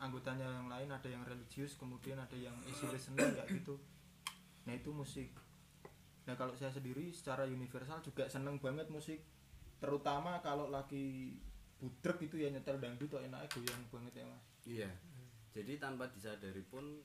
[0.00, 3.76] anggotanya yang lain ada yang religius kemudian ada yang easy listening kayak gitu
[4.62, 5.30] nah itu musik
[6.22, 9.24] nah kalau saya sendiri secara universal juga seneng banget musik
[9.76, 11.34] terutama kalau lagi
[11.76, 14.90] budrek itu ya nyetel dangdut tuh enaknya goyang banget ya mas Iya.
[15.50, 17.00] Jadi tanpa disadari pun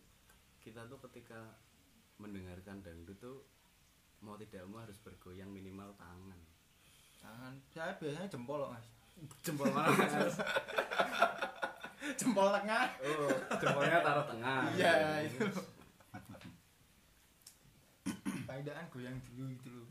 [0.60, 1.40] kita tuh ketika
[2.18, 3.48] mendengarkan dangdut tuh
[4.20, 6.38] mau tidak mau harus bergoyang minimal tangan.
[7.16, 8.86] jangan saya biasanya jempol loh mas
[9.42, 10.36] Jempol mana mas?
[12.14, 14.62] jempol tengah Oh, jempolnya taruh tengah.
[14.72, 15.42] iya itu
[18.56, 19.88] faedaan goyang dulu gitu loh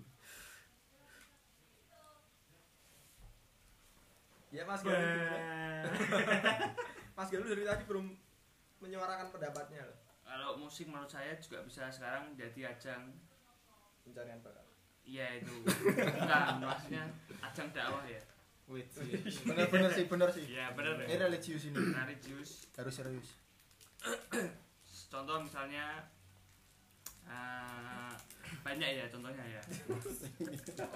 [4.48, 4.94] Ya Mas Galuh.
[7.18, 8.06] Mas Galuh dari tadi belum
[8.78, 9.98] menyuarakan pendapatnya loh.
[10.22, 13.18] Kalau musik menurut saya juga bisa sekarang jadi ajang
[14.06, 14.62] Pencarian bakat.
[15.02, 17.02] Iya itu bukan maksudnya
[17.42, 18.22] ajang dakwah ya.
[18.70, 18.86] Wait,
[19.42, 21.18] bener-bener sih bener sih Iya benar ini ya.
[21.26, 22.70] religius ini Religius.
[22.78, 23.28] harus serius
[25.12, 26.06] Contoh misalnya
[27.28, 28.14] eh,
[28.64, 29.62] banyak ya contohnya ya.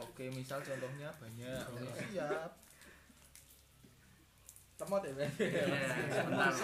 [0.05, 2.53] oke misal contohnya banyak Oke, siap
[4.79, 5.11] Temot ya?
[5.11, 5.27] Iya,
[6.15, 6.55] sebentar.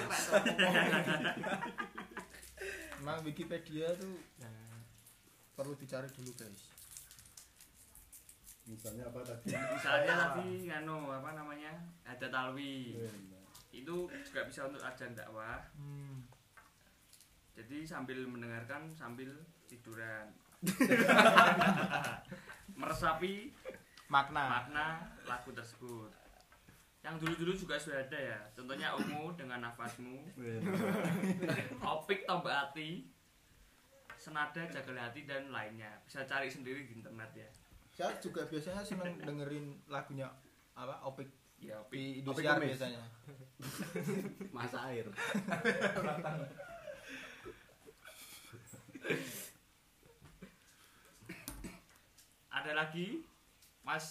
[3.03, 4.17] emang Wikipedia tuh
[5.59, 6.71] perlu dicari dulu guys
[8.65, 9.53] Misalnya apa tadi?
[9.53, 11.69] Misalnya tadi nganu apa namanya?
[12.09, 12.97] Ada talwi.
[13.69, 15.61] Itu juga bisa untuk ajang dakwah.
[15.77, 16.25] hmm.
[17.55, 19.31] Jadi sambil mendengarkan sambil
[19.75, 20.27] tiduran.
[22.75, 23.51] Meresapi
[24.07, 24.87] makna makna
[25.25, 26.11] lagu tersebut.
[27.05, 28.41] Yang dulu-dulu juga sudah ada ya.
[28.57, 30.25] Contohnya Ungu dengan nafasmu,
[31.99, 33.05] Opik tombak hati,
[34.17, 36.01] Senada jaga hati dan lainnya.
[36.09, 37.51] Bisa cari sendiri di internet ya.
[37.95, 40.27] saya juga biasanya seneng dengerin lagunya
[40.75, 41.31] apa opik
[41.63, 41.95] Ya Opik.
[41.95, 42.99] di Opik Indosiar biasanya
[44.57, 45.07] Masa air.
[52.55, 53.19] Ada lagi
[53.83, 54.07] Mas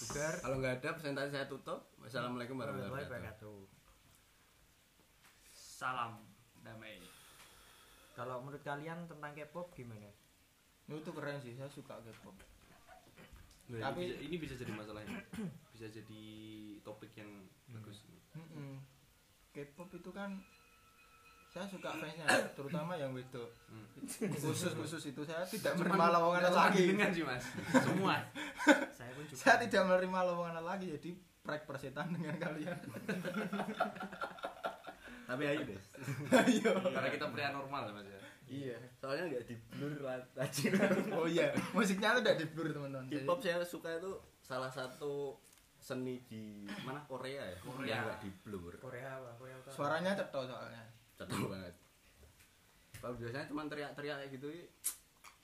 [0.00, 1.86] Sugar Kalau nggak ada presentasi saya tutup.
[2.00, 3.58] Wassalamualaikum warahmatullahi wabarakatuh.
[5.52, 6.18] Salam
[6.58, 6.98] damai.
[8.12, 10.10] Kalau menurut kalian tentang K-pop gimana?
[10.84, 12.36] itu keren sih saya suka K-pop
[13.70, 15.16] Nah, Tapi- ini, bisa, ini bisa jadi masalah ini.
[15.72, 16.24] bisa jadi
[16.82, 17.30] topik yang
[17.70, 18.76] bagus Mm-mm.
[19.50, 20.36] K-pop itu kan
[21.52, 24.32] saya suka fansnya terutama yang wedok Hmm.
[24.34, 27.44] khusus khusus itu saya tidak menerima lowongan lagi dengan sih mas
[27.78, 28.18] semua
[28.90, 29.36] Saya pun juga.
[29.38, 31.10] saya tidak menerima lowongan lagi jadi
[31.40, 32.76] prek persetan dengan kalian
[35.22, 35.80] Tapi ayo deh.
[36.84, 38.76] karena kita pria normal mas ya Iya.
[38.94, 39.92] Soalnya nggak di blur
[40.30, 40.68] tadi.
[41.10, 45.40] oh iya musiknya tuh udah di blur teman-teman Jadi- K-pop saya suka itu salah satu
[45.74, 47.56] seni di mana Korea ya?
[47.58, 47.88] Korea.
[47.88, 48.72] Yang nggak di blur.
[48.76, 49.30] Korea apa?
[49.34, 49.72] Korea Utara.
[49.72, 50.84] suaranya cetok soalnya
[51.24, 51.74] Cetok banget.
[52.94, 54.48] Kalau biasanya cuma teriak-teriak kayak gitu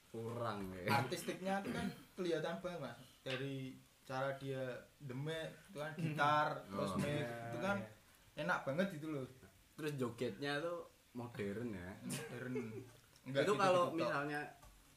[0.08, 0.88] kurang ya.
[0.94, 4.62] artistiknya tuh kan kelihatan banget mas dari cara dia
[4.98, 6.98] demek itu kan gitar terus Oh.
[6.98, 7.76] mic itu kan
[8.34, 9.24] enak banget gitu loh
[9.76, 11.90] Terus jogetnya tuh modern ya.
[12.02, 12.82] modern itu
[13.28, 14.40] gitu kalau gitu, misalnya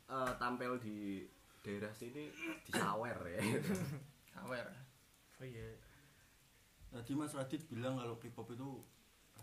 [0.08, 1.28] eh, tampil di
[1.60, 2.32] daerah sini
[2.63, 3.41] disawer ya.
[4.39, 4.67] Awer.
[5.38, 5.76] Oh iya.
[6.89, 8.80] Tadi Mas Radit bilang kalau K-pop itu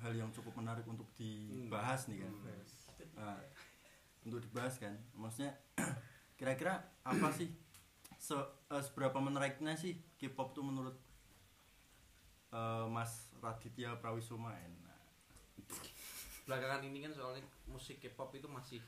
[0.03, 2.33] hal yang cukup menarik untuk dibahas nih kan.
[3.19, 3.39] Nah,
[4.25, 4.95] untuk dibahas kan.
[5.15, 5.53] Maksudnya
[6.39, 7.51] kira-kira apa sih
[8.19, 10.97] se- eh, seberapa menariknya sih K-pop tuh menurut
[12.53, 15.01] eh, Mas Raditya Prawisuma Nah,
[16.47, 18.81] belakangan ini kan soalnya musik K-pop itu masih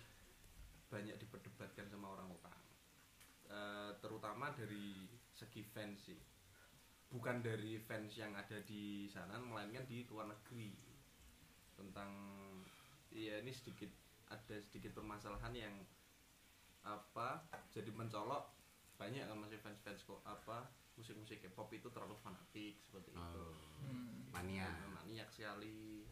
[0.90, 2.59] banyak diperdebatkan sama orang-orang
[3.51, 6.14] Eh, terutama dari segi fans sih.
[7.11, 10.70] Bukan dari fans yang ada di sana melainkan di luar negeri
[11.81, 12.11] tentang
[13.09, 13.88] ya ini sedikit
[14.27, 15.75] ada sedikit permasalahan yang
[16.81, 18.45] apa jadi mencolok
[18.95, 20.64] banyak kan masih fans-fans kok apa
[20.95, 24.29] musik-musik K-pop itu terlalu fanatik seperti itu Oh, Hmm.
[24.31, 24.69] mania.
[24.93, 26.05] maniak sekali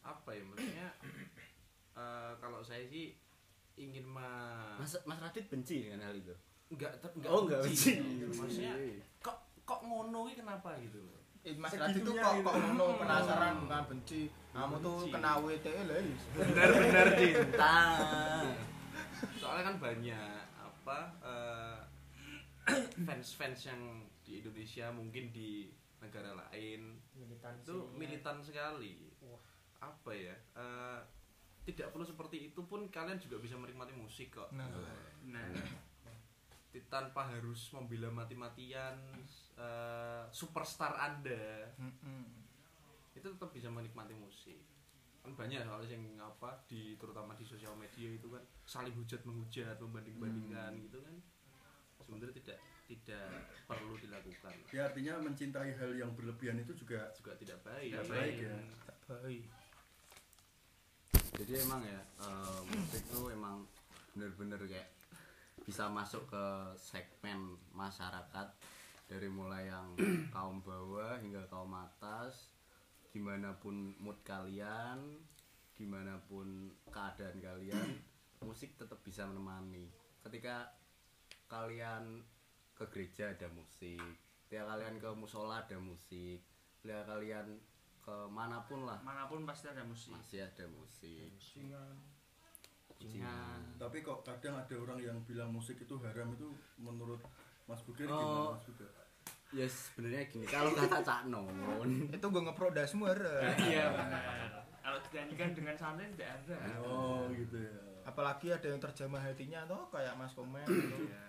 [0.00, 0.88] apa ya maksudnya
[2.00, 3.12] eh, kalau saya sih
[3.76, 4.24] ingin ma
[4.74, 6.32] Mas Mas Radit benci dengan hal itu.
[6.70, 8.00] enggak ter- Oh, enggak benci.
[8.26, 8.72] maksudnya
[9.18, 13.64] kok kok ngono iki kenapa gitu loh Eh, Mas Radit tuh kok kok ngono penasaran
[13.64, 14.28] bukan benci.
[14.50, 15.96] Kamu tuh kena WTE lah.
[15.98, 16.22] Is.
[16.30, 17.76] Benar-benar cinta.
[19.36, 20.98] soalnya kan banyak apa
[23.06, 23.80] fans fans yang
[24.20, 27.68] di Indonesia mungkin di negara lain Militansi.
[27.68, 29.12] itu militan sekali
[29.76, 31.00] apa ya eh,
[31.62, 34.64] tidak perlu seperti itu pun kalian juga bisa menikmati musik kok Nah.
[35.26, 35.76] Nah, Ti-
[36.86, 38.94] tanpa harus membela mati-matian
[39.58, 41.66] eh, superstar anda.
[41.76, 42.46] Mm-mm.
[43.10, 44.62] itu tetap bisa menikmati musik.
[45.20, 49.76] Kan banyak soalnya yang apa di terutama di sosial media itu kan saling hujat menghujat
[49.82, 51.18] membanding bandingkan gitu kan.
[52.00, 53.28] Sebenarnya tidak tidak
[53.66, 54.54] perlu dilakukan.
[54.70, 58.34] Ya artinya mencintai hal yang berlebihan itu juga juga tidak baik Tidak baik.
[58.40, 58.56] ya.
[59.10, 59.44] baik.
[61.36, 63.66] Jadi emang ya eh, musik tuh emang
[64.14, 64.88] bener-bener kayak
[65.70, 68.50] bisa masuk ke segmen masyarakat
[69.06, 69.94] dari mulai yang
[70.34, 72.50] kaum bawah hingga kaum atas
[73.14, 74.98] gimana pun mood kalian
[75.78, 78.02] gimana pun keadaan kalian
[78.50, 79.86] musik tetap bisa menemani.
[80.26, 80.74] Ketika
[81.46, 82.26] kalian
[82.74, 84.02] ke gereja ada musik
[84.50, 86.42] ketika kalian ke musola ada musik
[86.82, 87.46] ketika kalian
[88.02, 88.98] ke mana pun lah.
[89.06, 90.18] Mana pun pasti ada musik.
[90.18, 91.30] Masih ada musik
[93.02, 93.60] Jingan.
[93.74, 97.18] tapi kok kadang ada orang yang bilang musik itu haram itu menurut
[97.64, 98.20] Mas Bugir Oh.
[98.52, 98.88] gimana Mas Bugir?
[99.50, 101.50] ya sebenarnya gini kalau kata Cak Non
[102.06, 103.10] itu gue ngeprodas semua
[103.58, 103.88] iya
[104.78, 107.74] kalau dinyanyikan dengan santai tidak ada Oh gitu ya.
[108.02, 110.96] apalagi ada yang terjamah hatinya tuh kayak Mas Komen gitu.
[111.02, 111.24] Iya.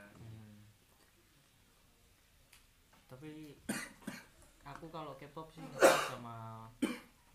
[3.08, 3.58] tapi
[4.64, 5.64] aku kalau K-pop sih
[6.08, 6.68] sama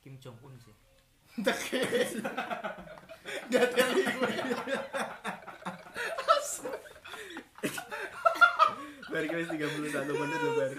[0.01, 0.73] Kim Jong Un sih
[3.51, 4.33] Gak ada gue
[9.07, 10.77] Baru guys 31 menit loh baru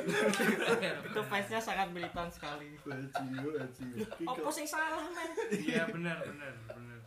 [1.09, 2.69] itu fansnya sangat militan sekali.
[2.85, 4.05] Bajingo, bajingo.
[4.29, 5.31] apa sih salah men?
[5.57, 6.99] Iya benar benar benar.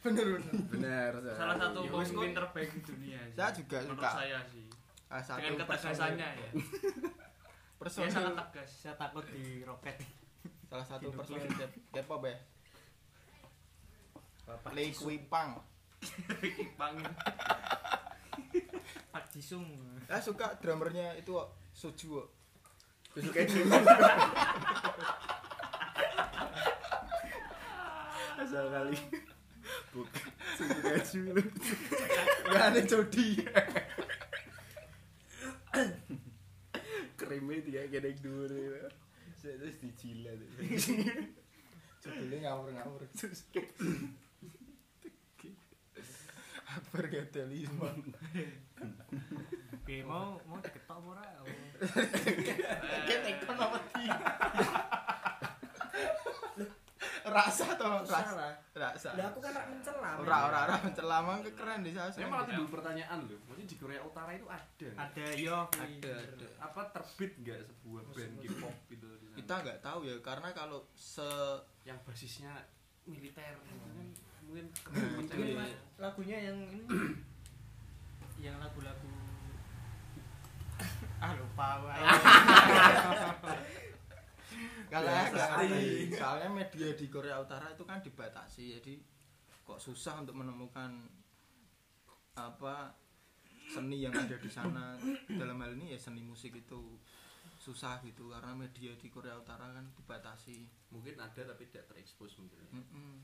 [0.00, 0.52] Bener bener.
[0.72, 3.36] Bener salah satu pemimpin terbaik di dunia sih.
[3.36, 4.10] Saya juga menurut suka.
[4.16, 4.64] saya sih.
[5.12, 6.50] Ah, satu dengan ketegasannya ya.
[7.84, 8.70] dia sangat tegas.
[8.80, 10.00] Saya takut di roket
[10.66, 11.50] salah satu personil
[11.94, 12.36] K-pop ya?
[14.74, 15.58] Lei Kui Pang
[16.78, 17.06] Pangin
[19.10, 19.64] Pak Jisung.
[20.06, 21.48] Saya suka drummernya itu kok.
[21.72, 22.28] Suka juga
[28.36, 29.00] Asal kali.
[29.96, 30.28] Bukan
[30.60, 31.40] Suka juga
[32.52, 33.40] Gak ada Jody.
[37.16, 38.92] Krimnya tiga kena dulu
[39.54, 40.38] terus dicilat
[42.02, 43.02] Judulnya ngawur-ngawur.
[46.76, 47.88] Akbar Gatelisme
[49.86, 51.24] Oke, mau mau diketok ora?
[53.08, 54.06] Ketekon apa di
[57.26, 58.54] Rasa toh rasa.
[58.70, 60.14] Rasa Lah aku kan rak mencela.
[60.14, 60.22] men.
[60.22, 64.00] Ora ora ora mencelama keren di saya saya malah timbul pertanyaan loh maksudnya di Korea
[64.00, 64.88] Utara itu ada?
[64.94, 65.58] Ada yo.
[65.74, 66.46] Ada, ada.
[66.62, 69.36] apa terbit nggak sebuah band K-pop gitu di sana?
[69.36, 71.26] kita nggak tahu ya karena kalau se
[71.82, 72.52] yang basisnya
[73.04, 74.06] militer gitu kan
[74.46, 75.58] mungkin Mungkin
[75.98, 76.86] lagunya yang ini
[78.38, 79.10] yang lagu-lagu
[81.18, 81.66] ah lupa
[84.90, 85.66] pasti.
[85.66, 86.16] ngerti.
[86.16, 88.94] soalnya media di Korea Utara itu kan dibatasi jadi
[89.66, 91.10] kok susah untuk menemukan
[92.36, 92.94] apa
[93.66, 94.94] seni yang ada di sana
[95.26, 97.00] dalam hal ini ya seni musik itu
[97.58, 102.62] susah gitu karena media di Korea Utara kan dibatasi mungkin ada tapi tidak terekspos mungkin
[102.70, 103.14] Mm-mm.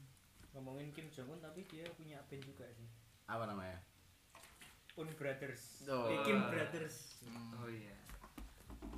[0.52, 2.84] Ngomongin Kim Jong Un tapi dia punya band juga sih.
[3.24, 3.80] Apa namanya?
[5.00, 5.88] Un Brothers.
[5.88, 6.12] Oh.
[6.12, 7.24] Eh, Kim Brothers.
[7.24, 7.56] Hmm.
[7.56, 7.96] oh iya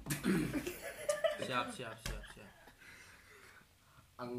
[1.39, 2.53] siap siap siap siap
[4.17, 4.35] Eng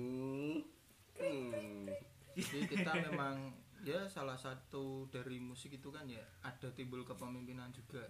[1.15, 1.88] Hmm.
[2.34, 8.03] jadi kita memang ya salah satu dari musik itu kan ya ada timbul kepemimpinan juga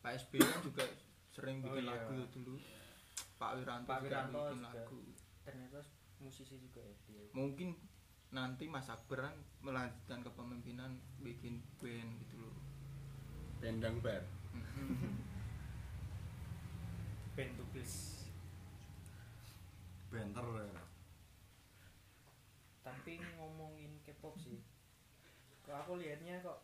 [0.00, 0.84] Pak SBY kan juga
[1.28, 2.00] sering bikin Oh, iya.
[2.00, 2.56] lagu dulu
[3.36, 4.68] Pak Wiranto Pak juga Wiranto bikin juga.
[4.72, 4.98] lagu
[5.42, 5.78] Ternyata
[6.18, 7.28] musisi juga ya dia.
[7.30, 7.76] mungkin
[8.30, 12.56] nanti Mas Akbar kan melanjutkan kepemimpinan bikin band gitu loh
[13.58, 14.24] Pendang bar
[17.40, 17.92] Band Tubis.
[20.12, 20.82] Banter ya.
[22.84, 24.60] Tapi ngomongin K-pop sih.
[25.64, 26.60] Kok aku lihatnya kok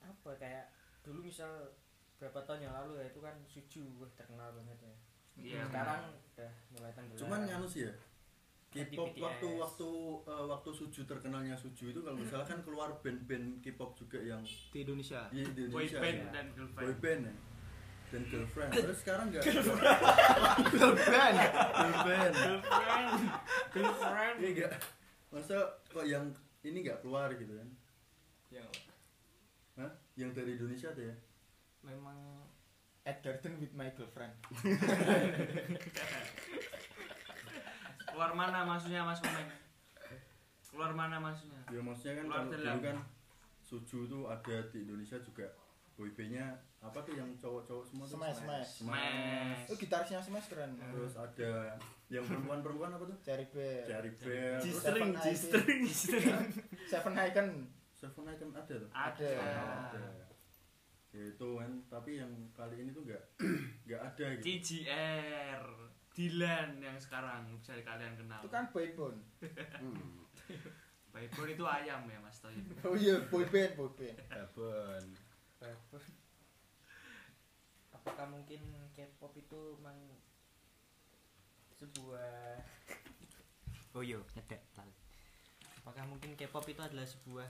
[0.00, 0.72] apa kayak
[1.04, 1.76] dulu misal
[2.16, 4.96] berapa tahun yang lalu ya itu kan Suju wah terkenal banget ya.
[5.38, 7.20] Iya, Sekarang udah mulai tenggelam.
[7.20, 7.92] Cuman nganu sih ya.
[8.68, 9.20] K-pop BTS.
[9.20, 9.88] waktu waktu
[10.24, 14.78] eh, waktu Suju terkenalnya Suju itu kalau misalnya kan keluar band-band K-pop juga yang di
[14.88, 16.28] Indonesia di di boy Indonesia band ya.
[16.32, 17.34] dan boy girlfriend band ya.
[18.08, 18.70] Dan girlfriend.
[18.72, 19.60] Terus sekarang enggak band
[20.72, 21.36] girlfriend.
[22.34, 22.34] girlfriend
[23.72, 24.72] girlfriend Iya enggak.
[25.28, 25.56] Masa
[25.92, 26.32] kok yang
[26.64, 27.68] ini enggak keluar gitu kan?
[28.48, 28.68] yang
[29.76, 29.92] Hah?
[30.16, 31.14] Yang dari Indonesia tuh ya?
[31.88, 32.18] memang
[33.06, 34.34] at Garden with my girlfriend
[38.08, 39.48] keluar mana maksudnya mas Komeng
[40.68, 42.96] keluar mana maksudnya Ya maksudnya kan Keluar kalau dulu kan
[43.64, 45.46] Suju itu ada di Indonesia juga
[45.96, 48.70] boybandnya apa tuh yang cowok-cowok semua tuh Smash, Smash.
[48.86, 49.62] Smash.
[49.66, 50.78] Oh, gitarisnya Smash keren.
[50.78, 51.74] terus ada
[52.06, 53.82] yang perempuan-perempuan apa tuh Cherry Bear.
[53.82, 56.44] Cherry Bear terus G-string, Seven G-string.
[56.86, 57.48] Seven Icon.
[57.98, 59.30] Seven Icon ada tuh Ada.
[59.90, 60.06] ada
[61.08, 63.22] Ya, itu kan tapi yang kali ini tuh nggak
[63.88, 65.64] nggak ada gitu CGR
[66.12, 68.42] Dilan yang sekarang bisa kalian kenal.
[68.42, 69.18] Itu kan boyband.
[69.78, 70.26] Hmm.
[71.46, 72.62] Itu ayam ya Mas Toyib.
[72.82, 74.18] Oh iya, boyband, boyband.
[74.30, 75.04] Babon.
[78.08, 78.60] Apakah mungkin
[78.96, 79.98] K-pop itu memang
[81.76, 82.56] sebuah
[83.92, 84.96] oh iya nyedek lali.
[85.84, 87.48] apakah mungkin K-pop itu adalah sebuah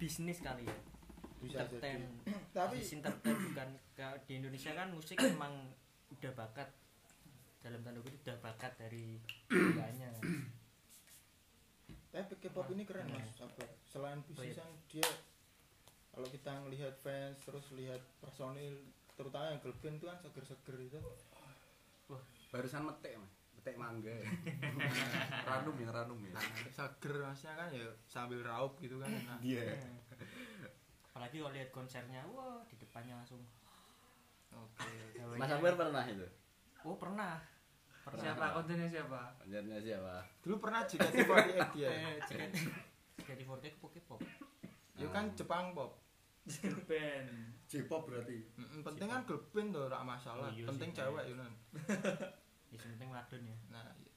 [0.00, 0.78] bisnis kali ya
[1.38, 2.02] Bisa entertain.
[2.56, 5.70] Tapi entertain bukan Kalau di Indonesia kan musik memang
[6.10, 6.66] udah bakat
[7.62, 10.18] dalam tanda kutip udah bakat dari banyak
[12.08, 13.28] tapi K-pop ini keren mas.
[13.36, 13.68] Sabar.
[13.84, 15.06] Selain bisnis kan dia
[16.10, 18.74] kalau kita ngelihat fans terus lihat personil
[19.18, 20.98] terutama yang girl band itu kan seger-seger itu
[22.48, 23.28] Barusan metik, Mas.
[23.52, 24.14] Metik mangga.
[25.50, 26.32] ranum ya ranum ya
[26.70, 29.38] seger maksudnya kan ya sambil raup gitu kan enak.
[29.42, 29.74] Iya.
[31.08, 33.42] apalagi kalau lihat konsernya wah di depannya langsung
[34.48, 34.86] Oke.
[35.12, 36.24] gawainya- Mas Akbar pernah itu?
[36.80, 37.42] oh pernah
[38.00, 39.20] pernah Siapa kontennya siapa?
[39.36, 40.14] Konsernya siapa?
[40.40, 41.88] Dulu pernah JKT48 dia.
[41.90, 42.44] eh jika
[43.18, 44.22] jika di Forte itu K-pop
[44.94, 45.98] Ya kan Jepang pop.
[46.82, 47.28] Band.
[47.64, 50.48] J-pop berarti Mm, penting kan girl band tuh ora masalah.
[50.48, 50.96] Oh, iya penting sih.
[50.98, 51.52] cewek ya kan.
[52.68, 54.12] ya yang penting wadon ya Nah, iya.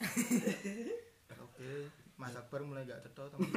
[1.40, 1.72] Oke,
[2.14, 3.48] Mas Akbar mulai gak cetok teman.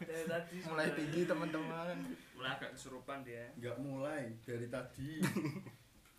[0.00, 1.96] Dari tadi mulai tinggi teman-teman.
[2.32, 3.52] Mulai agak kesurupan dia.
[3.54, 5.20] nggak mulai dari tadi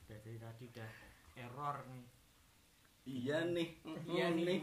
[0.04, 0.90] dari tadi udah
[1.36, 2.06] error nih
[3.04, 3.70] Iya nih.
[4.06, 4.60] iya nih.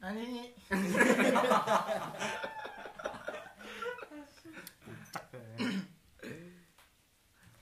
[0.00, 0.56] Ani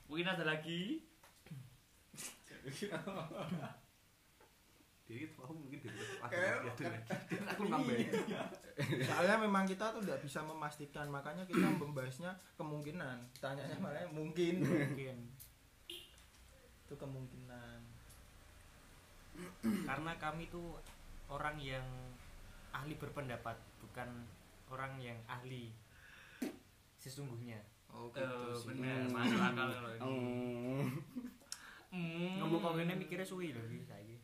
[0.07, 1.03] Mungkin ada lagi.
[5.39, 6.99] mau mungkin dari
[7.47, 8.11] aku nambahin.
[9.07, 13.23] Soalnya memang kita tuh tidak bisa memastikan, makanya kita membahasnya kemungkinan.
[13.39, 14.67] Tanyanya malah mungkin.
[14.67, 15.31] mungkin
[16.87, 17.95] Itu kemungkinan.
[19.85, 20.81] karena kami tuh
[21.29, 21.85] orang yang
[22.73, 24.25] ahli berpendapat bukan
[24.73, 25.73] orang yang ahli
[27.07, 28.67] sesungguhnya Oh, Eh, gitu sih.
[28.77, 30.05] bener, masuk akal kalau ini.
[30.05, 30.85] Mm.
[31.87, 32.35] Hmm.
[32.45, 34.17] ngomong kok ngene mikirnya suwi lho iki saiki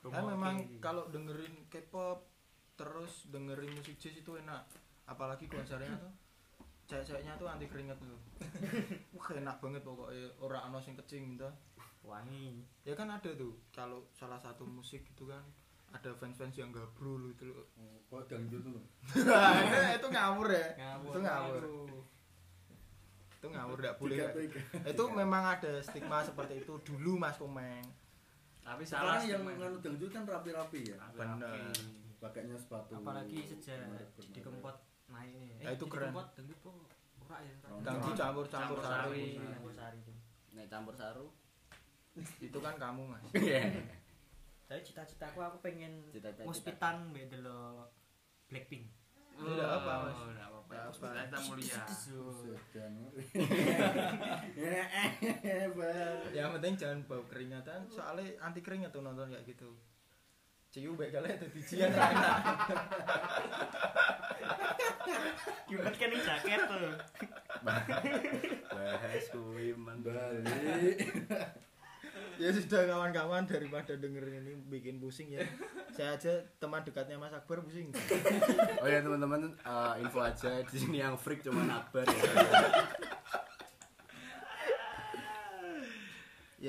[0.00, 2.28] Tapi memang kalau dengerin K-pop
[2.76, 4.60] terus dengerin musik jazz itu enak.
[5.04, 6.12] Apalagi konsernya tuh
[6.84, 8.20] cewek-ceweknya tuh anti keringet tuh.
[9.16, 10.28] Wah, enak banget pokoknya.
[10.44, 11.48] Ora ana sing kecing gitu.
[12.04, 15.40] wangi Ya kan ada tuh kalau salah satu musik itu kan
[15.94, 17.70] ada fans-fans yang gabrul itu loh.
[18.10, 18.82] kok dangdut tuh
[19.98, 20.66] itu ngawur ya.
[20.74, 21.62] ngawur Itu ngawur.
[23.38, 24.16] Itu ngawur enggak boleh.
[24.18, 24.60] Tiga, tiga.
[24.90, 27.86] Itu memang ada stigma seperti itu dulu Mas Komeng.
[28.64, 30.98] Tapi salah sekarang yang nganu dangdut kan rapi-rapi ya.
[31.14, 31.70] Bener.
[32.24, 33.84] pakainya sepatu apalagi sejak
[34.32, 34.72] di kempot
[35.60, 36.08] Ya, itu keren.
[36.08, 36.74] di kempot dangdut kok
[37.28, 37.82] ora ya ora.
[37.84, 39.26] Dangdut campur-campur Campur sari.
[39.36, 40.12] Campur sari itu.
[40.56, 41.26] Nek campur saru.
[42.40, 43.22] Itu kan kamu Mas.
[43.36, 43.62] Iya.
[44.64, 46.48] Tapi cita-citaku aku pengen Cita-cita.
[46.48, 47.92] muspitan mbek delok
[48.48, 48.88] Blackpink
[49.34, 50.14] Tidak apa, Mas.
[50.14, 50.70] Oh, tidak apa-apa.
[50.70, 51.26] Tidak apa.
[51.26, 51.82] Kita mulia.
[51.90, 52.94] sedang
[56.30, 59.74] yang penting jangan bau keringatan soalnya anti keringat tuh nonton kayak gitu
[60.70, 61.90] ciu baik kalian itu dijian
[65.70, 66.94] gimana kan ini jaket tuh
[68.74, 70.42] Bahas kuwi Bali
[72.40, 75.42] ya sudah kawan-kawan daripada dengerin ini bikin pusing ya.
[75.94, 77.94] Saya aja teman dekatnya Mas Akbar pusing.
[78.82, 80.60] Oh ya teman-teman eh, info aja.
[80.66, 82.22] Di sini yang freak cuma Akbar ya.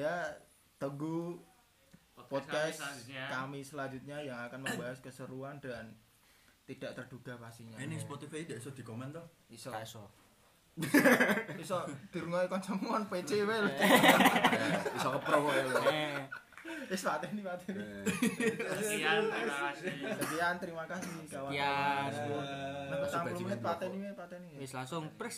[0.03, 0.13] ya
[0.75, 1.39] tunggu
[2.25, 3.23] podcast kami selanjutnya.
[3.31, 5.95] kami selanjutnya yang akan membahas keseruan dan
[6.65, 7.77] tidak terduga pastinya.
[7.77, 9.25] Ini Spotify tidak bisa di komen toh?
[9.53, 9.69] Iso.
[9.69, 10.24] kaso
[11.63, 11.77] iso
[12.11, 13.71] dirungai kancamu on PC wae lho.
[14.91, 15.63] Bisa kepro kok ya.
[15.65, 15.81] lho.
[15.87, 16.19] eh
[16.85, 18.05] wis pateni pateni Eh,
[18.77, 19.93] Sekian, terima kasih.
[20.21, 22.11] sekian terima kasih kawan Sekian.
[22.91, 25.37] Nah, 90 menit pateni wae pateni wis langsung pres